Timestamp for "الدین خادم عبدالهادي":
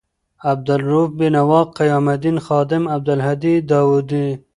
2.13-3.53